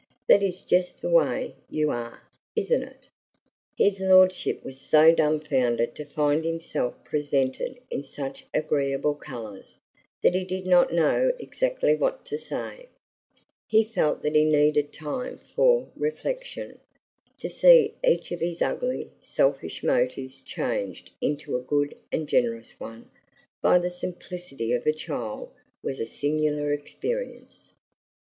[0.27, 2.23] That is just the way you are,
[2.55, 3.03] isn't it?"
[3.77, 9.75] His lordship was so dumfounded to find himself presented in such agreeable colors,
[10.23, 12.87] that he did not know exactly what to say.
[13.67, 16.79] He felt that he needed time for reflection.
[17.37, 23.07] To see each of his ugly, selfish motives changed into a good and generous one
[23.61, 25.51] by the simplicity of a child
[25.83, 27.75] was a singular experience.